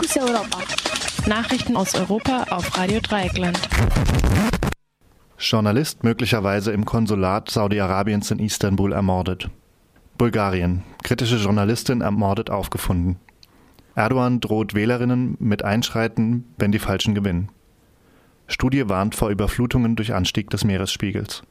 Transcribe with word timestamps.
Fokus 0.00 0.16
Europa. 0.16 0.58
Nachrichten 1.26 1.76
aus 1.76 1.94
Europa 1.94 2.44
auf 2.50 2.78
Radio 2.78 3.00
Dreieckland. 3.00 3.60
Journalist 5.38 6.04
möglicherweise 6.04 6.72
im 6.72 6.86
Konsulat 6.86 7.50
Saudi-Arabiens 7.50 8.30
in 8.30 8.38
Istanbul 8.38 8.92
ermordet. 8.92 9.50
Bulgarien. 10.16 10.84
Kritische 11.02 11.36
Journalistin 11.36 12.00
ermordet 12.00 12.48
aufgefunden. 12.48 13.16
Erdogan 13.94 14.40
droht 14.40 14.72
Wählerinnen 14.72 15.36
mit 15.38 15.64
Einschreiten, 15.64 16.46
wenn 16.56 16.72
die 16.72 16.78
Falschen 16.78 17.14
gewinnen. 17.14 17.50
Studie 18.46 18.88
warnt 18.88 19.14
vor 19.14 19.28
Überflutungen 19.28 19.96
durch 19.96 20.14
Anstieg 20.14 20.48
des 20.48 20.64
Meeresspiegels. 20.64 21.42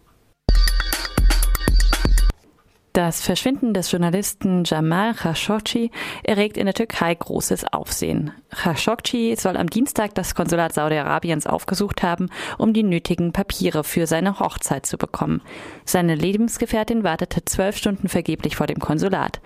Das 2.99 3.21
Verschwinden 3.21 3.73
des 3.73 3.89
Journalisten 3.93 4.65
Jamal 4.65 5.13
Khashoggi 5.13 5.89
erregt 6.21 6.57
in 6.57 6.65
der 6.65 6.73
Türkei 6.73 7.15
großes 7.15 7.71
Aufsehen. 7.71 8.33
Khashoggi 8.49 9.37
soll 9.37 9.55
am 9.55 9.69
Dienstag 9.69 10.13
das 10.15 10.35
Konsulat 10.35 10.73
Saudi-Arabiens 10.73 11.47
aufgesucht 11.47 12.03
haben, 12.03 12.27
um 12.57 12.73
die 12.73 12.83
nötigen 12.83 13.31
Papiere 13.31 13.85
für 13.85 14.05
seine 14.05 14.41
Hochzeit 14.41 14.85
zu 14.85 14.97
bekommen. 14.97 15.41
Seine 15.85 16.13
Lebensgefährtin 16.13 17.05
wartete 17.05 17.45
zwölf 17.45 17.77
Stunden 17.77 18.09
vergeblich 18.09 18.57
vor 18.57 18.67
dem 18.67 18.79
Konsulat. 18.79 19.39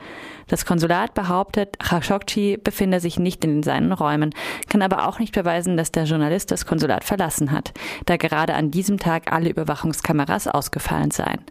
Das 0.48 0.66
Konsulat 0.66 1.14
behauptet, 1.14 1.78
Khashoggi 1.78 2.58
befinde 2.58 3.00
sich 3.00 3.20
nicht 3.20 3.46
in 3.46 3.62
seinen 3.62 3.92
Räumen, 3.92 4.32
kann 4.68 4.82
aber 4.82 5.08
auch 5.08 5.20
nicht 5.20 5.36
beweisen, 5.36 5.78
dass 5.78 5.92
der 5.92 6.06
Journalist 6.06 6.50
das 6.50 6.66
Konsulat 6.66 7.04
verlassen 7.04 7.52
hat, 7.52 7.72
da 8.08 8.18
gerade 8.18 8.56
an 8.56 8.72
diesem 8.72 8.98
Tag 8.98 9.32
alle 9.32 9.52
Überwachungskameras 9.52 10.48
ausgefallen 10.48 11.12
seien. 11.12 11.42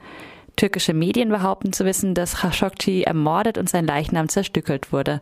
Türkische 0.56 0.95
Medien 0.95 1.29
behaupten 1.30 1.73
zu 1.73 1.84
wissen, 1.84 2.15
dass 2.15 2.37
Khashoggi 2.37 3.02
ermordet 3.02 3.59
und 3.59 3.69
sein 3.69 3.87
Leichnam 3.87 4.29
zerstückelt 4.29 4.92
wurde. 4.92 5.20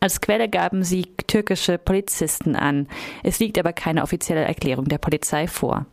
Als 0.00 0.20
Quelle 0.20 0.48
gaben 0.48 0.84
sie 0.84 1.06
türkische 1.26 1.78
Polizisten 1.78 2.54
an. 2.54 2.86
Es 3.22 3.38
liegt 3.40 3.58
aber 3.58 3.72
keine 3.72 4.02
offizielle 4.02 4.44
Erklärung 4.44 4.86
der 4.86 4.98
Polizei 4.98 5.48
vor. 5.48 5.86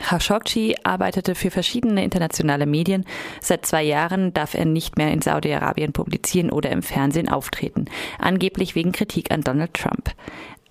Khashoggi 0.00 0.76
arbeitete 0.84 1.34
für 1.34 1.50
verschiedene 1.50 2.02
internationale 2.02 2.66
Medien. 2.66 3.04
Seit 3.40 3.66
zwei 3.66 3.82
Jahren 3.82 4.32
darf 4.32 4.54
er 4.54 4.64
nicht 4.64 4.96
mehr 4.96 5.12
in 5.12 5.22
Saudi-Arabien 5.22 5.92
publizieren 5.92 6.50
oder 6.50 6.70
im 6.70 6.82
Fernsehen 6.82 7.28
auftreten, 7.28 7.86
angeblich 8.18 8.74
wegen 8.74 8.92
Kritik 8.92 9.30
an 9.30 9.42
Donald 9.42 9.74
Trump. 9.74 10.10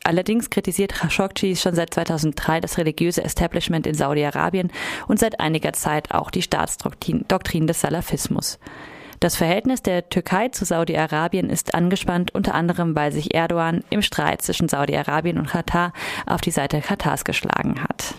Allerdings 0.03 0.49
kritisiert 0.49 0.93
Khashoggi 0.93 1.55
schon 1.55 1.75
seit 1.75 1.93
2003 1.93 2.59
das 2.59 2.77
religiöse 2.77 3.23
Establishment 3.23 3.85
in 3.85 3.93
Saudi-Arabien 3.93 4.71
und 5.07 5.19
seit 5.19 5.39
einiger 5.39 5.73
Zeit 5.73 6.11
auch 6.11 6.31
die 6.31 6.41
Staatsdoktrin 6.41 7.67
des 7.67 7.81
Salafismus. 7.81 8.59
Das 9.19 9.35
Verhältnis 9.35 9.83
der 9.83 10.09
Türkei 10.09 10.49
zu 10.49 10.65
Saudi-Arabien 10.65 11.51
ist 11.51 11.75
angespannt, 11.75 12.33
unter 12.33 12.55
anderem 12.55 12.95
weil 12.95 13.11
sich 13.11 13.35
Erdogan 13.35 13.83
im 13.91 14.01
Streit 14.01 14.41
zwischen 14.41 14.67
Saudi-Arabien 14.67 15.37
und 15.37 15.49
Katar 15.49 15.93
auf 16.25 16.41
die 16.41 16.49
Seite 16.49 16.81
Katars 16.81 17.23
geschlagen 17.23 17.83
hat. 17.83 18.15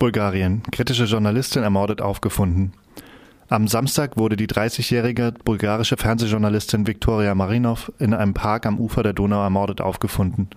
Bulgarien. 0.00 0.64
Kritische 0.72 1.04
Journalistin 1.04 1.62
ermordet 1.62 2.02
aufgefunden. 2.02 2.72
Am 3.50 3.68
Samstag 3.68 4.16
wurde 4.16 4.36
die 4.36 4.46
30-jährige 4.46 5.34
bulgarische 5.44 5.98
Fernsehjournalistin 5.98 6.86
Viktoria 6.86 7.34
Marinov 7.34 7.92
in 7.98 8.14
einem 8.14 8.32
Park 8.32 8.64
am 8.64 8.80
Ufer 8.80 9.02
der 9.02 9.12
Donau 9.12 9.42
ermordet 9.42 9.82
aufgefunden. 9.82 10.48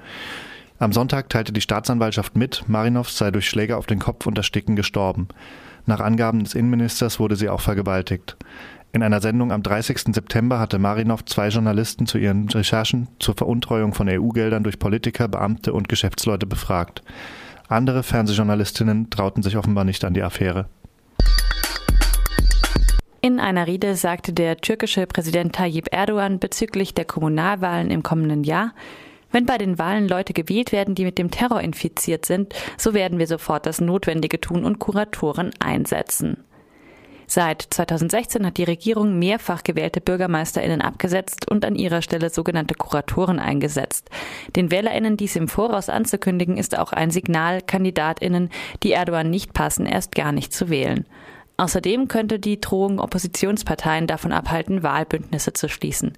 Am 0.79 0.93
Sonntag 0.93 1.29
teilte 1.29 1.51
die 1.51 1.61
Staatsanwaltschaft 1.61 2.37
mit, 2.37 2.63
Marinov 2.67 3.09
sei 3.09 3.31
durch 3.31 3.49
Schläge 3.49 3.75
auf 3.75 3.87
den 3.87 3.99
Kopf 3.99 4.25
und 4.25 4.37
Ersticken 4.37 4.77
gestorben. 4.77 5.27
Nach 5.85 5.99
Angaben 5.99 6.43
des 6.43 6.55
Innenministers 6.55 7.19
wurde 7.19 7.35
sie 7.35 7.49
auch 7.49 7.61
vergewaltigt. 7.61 8.37
In 8.93 9.03
einer 9.03 9.19
Sendung 9.19 9.51
am 9.51 9.63
30. 9.63 10.13
September 10.13 10.59
hatte 10.59 10.79
Marinov 10.79 11.25
zwei 11.25 11.49
Journalisten 11.49 12.07
zu 12.07 12.17
ihren 12.17 12.47
Recherchen 12.47 13.09
zur 13.19 13.35
Veruntreuung 13.35 13.93
von 13.93 14.07
EU-Geldern 14.07 14.63
durch 14.63 14.79
Politiker, 14.79 15.27
Beamte 15.27 15.73
und 15.73 15.89
Geschäftsleute 15.89 16.45
befragt. 16.45 17.03
Andere 17.67 18.01
Fernsehjournalistinnen 18.01 19.09
trauten 19.09 19.43
sich 19.43 19.57
offenbar 19.57 19.83
nicht 19.83 20.05
an 20.05 20.13
die 20.13 20.23
Affäre. 20.23 20.67
In 23.27 23.41
einer 23.41 23.67
Rede 23.67 23.97
sagte 23.97 24.31
der 24.31 24.55
türkische 24.55 25.05
Präsident 25.05 25.53
Tayyip 25.53 25.89
Erdogan 25.91 26.39
bezüglich 26.39 26.93
der 26.93 27.03
Kommunalwahlen 27.03 27.91
im 27.91 28.01
kommenden 28.01 28.45
Jahr, 28.45 28.73
wenn 29.33 29.45
bei 29.45 29.57
den 29.57 29.77
Wahlen 29.77 30.07
Leute 30.07 30.31
gewählt 30.31 30.71
werden, 30.71 30.95
die 30.95 31.03
mit 31.03 31.17
dem 31.17 31.29
Terror 31.29 31.59
infiziert 31.59 32.25
sind, 32.25 32.55
so 32.77 32.93
werden 32.93 33.19
wir 33.19 33.27
sofort 33.27 33.65
das 33.65 33.81
Notwendige 33.81 34.39
tun 34.39 34.63
und 34.63 34.79
Kuratoren 34.79 35.51
einsetzen. 35.59 36.45
Seit 37.25 37.63
2016 37.69 38.45
hat 38.45 38.55
die 38.55 38.63
Regierung 38.63 39.19
mehrfach 39.19 39.63
gewählte 39.63 39.99
Bürgermeisterinnen 39.99 40.79
abgesetzt 40.79 41.51
und 41.51 41.65
an 41.65 41.75
ihrer 41.75 42.01
Stelle 42.01 42.29
sogenannte 42.29 42.75
Kuratoren 42.75 43.39
eingesetzt. 43.39 44.09
Den 44.55 44.71
Wählerinnen 44.71 45.17
dies 45.17 45.35
im 45.35 45.49
Voraus 45.49 45.89
anzukündigen, 45.89 46.55
ist 46.55 46.79
auch 46.79 46.93
ein 46.93 47.11
Signal, 47.11 47.61
Kandidatinnen, 47.61 48.51
die 48.83 48.93
Erdogan 48.93 49.29
nicht 49.29 49.51
passen, 49.51 49.85
erst 49.85 50.15
gar 50.15 50.31
nicht 50.31 50.53
zu 50.53 50.69
wählen. 50.69 51.05
Außerdem 51.57 52.07
könnte 52.07 52.37
die 52.37 52.61
Drohung 52.61 52.99
Oppositionsparteien 52.99 54.05
davon 54.05 54.31
abhalten, 54.31 54.83
Wahlbündnisse 54.83 55.53
zu 55.53 55.67
schließen. 55.67 56.13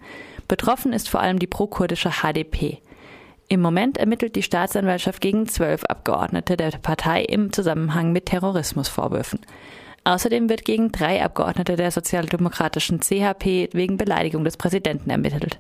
Betroffen 0.50 0.92
ist 0.92 1.08
vor 1.08 1.22
allem 1.22 1.40
die 1.40 1.48
prokurdische 1.48 2.12
HDP. 2.22 2.80
Im 3.48 3.62
Moment 3.62 3.98
ermittelt 3.98 4.36
die 4.36 4.44
Staatsanwaltschaft 4.44 5.22
gegen 5.22 5.48
zwölf 5.48 5.86
Abgeordnete 5.86 6.58
der 6.58 6.72
Partei 6.72 7.24
im 7.24 7.54
Zusammenhang 7.54 8.12
mit 8.12 8.28
Terrorismusvorwürfen. 8.28 9.40
Außerdem 10.04 10.50
wird 10.50 10.66
gegen 10.66 10.92
drei 10.92 11.24
Abgeordnete 11.24 11.76
der 11.76 11.92
sozialdemokratischen 11.92 13.00
CHP 13.00 13.70
wegen 13.74 13.98
Beleidigung 13.98 14.44
des 14.44 14.58
Präsidenten 14.58 15.10
ermittelt. 15.10 15.60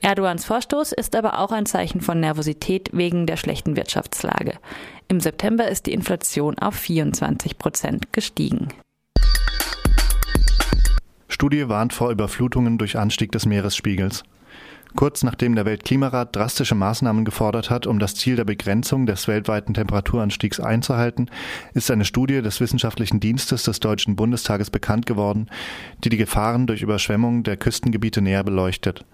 Erdogans 0.00 0.44
Vorstoß 0.44 0.92
ist 0.92 1.14
aber 1.16 1.38
auch 1.38 1.50
ein 1.50 1.66
Zeichen 1.66 2.00
von 2.00 2.20
Nervosität 2.20 2.90
wegen 2.92 3.26
der 3.26 3.36
schlechten 3.36 3.76
Wirtschaftslage. 3.76 4.58
Im 5.08 5.20
September 5.20 5.68
ist 5.68 5.86
die 5.86 5.92
Inflation 5.92 6.58
auf 6.58 6.74
24 6.74 7.58
Prozent 7.58 8.12
gestiegen. 8.12 8.68
Studie 11.34 11.68
warnt 11.68 11.92
vor 11.92 12.12
Überflutungen 12.12 12.78
durch 12.78 12.96
Anstieg 12.96 13.32
des 13.32 13.44
Meeresspiegels. 13.44 14.22
Kurz 14.94 15.24
nachdem 15.24 15.56
der 15.56 15.64
Weltklimarat 15.64 16.36
drastische 16.36 16.76
Maßnahmen 16.76 17.24
gefordert 17.24 17.70
hat, 17.70 17.88
um 17.88 17.98
das 17.98 18.14
Ziel 18.14 18.36
der 18.36 18.44
Begrenzung 18.44 19.04
des 19.04 19.26
weltweiten 19.26 19.74
Temperaturanstiegs 19.74 20.60
einzuhalten, 20.60 21.28
ist 21.72 21.90
eine 21.90 22.04
Studie 22.04 22.40
des 22.40 22.60
Wissenschaftlichen 22.60 23.18
Dienstes 23.18 23.64
des 23.64 23.80
Deutschen 23.80 24.14
Bundestages 24.14 24.70
bekannt 24.70 25.06
geworden, 25.06 25.48
die 26.04 26.08
die 26.08 26.18
Gefahren 26.18 26.68
durch 26.68 26.82
Überschwemmungen 26.82 27.42
der 27.42 27.56
Küstengebiete 27.56 28.22
näher 28.22 28.44
beleuchtet. 28.44 29.04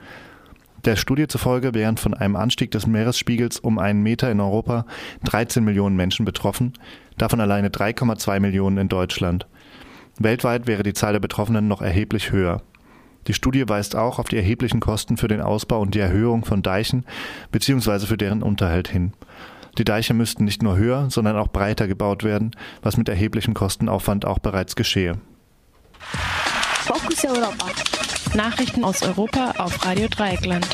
Der 0.85 0.97
Studie 0.97 1.27
zufolge 1.27 1.73
wären 1.73 1.97
von 1.97 2.13
einem 2.13 2.37
Anstieg 2.37 2.71
des 2.71 2.87
Meeresspiegels 2.87 3.61
um 3.61 3.79
einen 3.79 4.03
Meter 4.03 4.31
in 4.31 4.41
Europa 4.41 4.85
13 5.25 5.65
Millionen 5.65 5.97
Menschen 5.97 6.27
betroffen, 6.27 6.75
davon 7.17 7.41
alleine 7.41 7.71
3,2 7.71 8.41
Millionen 8.41 8.77
in 8.77 8.89
Deutschland. 8.91 9.47
Weltweit 10.21 10.67
wäre 10.67 10.83
die 10.83 10.93
Zahl 10.93 11.15
der 11.15 11.21
Betroffenen 11.21 11.67
noch 11.67 11.81
erheblich 11.81 12.31
höher. 12.31 12.61
Die 13.27 13.33
Studie 13.33 13.67
weist 13.67 13.97
auch 13.97 14.19
auf 14.19 14.29
die 14.29 14.37
erheblichen 14.37 14.79
Kosten 14.79 15.17
für 15.17 15.29
den 15.29 15.41
Ausbau 15.41 15.81
und 15.81 15.95
die 15.95 15.99
Erhöhung 15.99 16.45
von 16.45 16.63
Deichen 16.63 17.07
bzw. 17.53 18.01
für 18.01 18.19
deren 18.19 18.43
Unterhalt 18.43 18.89
hin. 18.89 19.15
Die 19.79 19.85
Deiche 19.85 20.13
müssten 20.13 20.45
nicht 20.45 20.63
nur 20.63 20.77
höher, 20.77 21.09
sondern 21.09 21.39
auch 21.39 21.49
breiter 21.49 21.89
gebaut 21.89 22.23
werden, 22.23 22.51
was 22.83 22.99
mit 22.99 23.09
erheblichem 23.09 23.55
Kostenaufwand 23.55 24.27
auch 24.27 24.39
bereits 24.39 24.77
geschehe. 24.77 25.15
Fokus 26.01 27.25
Europa. 27.25 27.67
Nachrichten 28.35 28.85
aus 28.85 29.03
Europa 29.03 29.55
auf 29.57 29.87
Radio 29.87 30.07
Dreieckland. 30.09 30.67